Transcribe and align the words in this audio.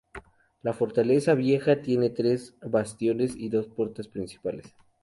La 0.63 0.73
fortaleza 0.73 1.35
vieja 1.35 1.83
tiene 1.83 2.09
tres 2.09 2.57
bastiones 2.63 3.35
y 3.35 3.49
dos 3.49 3.67
puertas 3.67 4.07
principales. 4.07 4.73